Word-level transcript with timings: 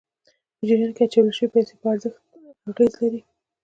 په 0.57 0.61
جریان 0.67 0.91
کې 0.95 1.03
اچول 1.05 1.27
شويې 1.37 1.51
پیسې 1.53 1.73
په 1.81 1.85
ارزښت 1.93 2.19
اغېز 2.69 2.93
لري. 3.01 3.21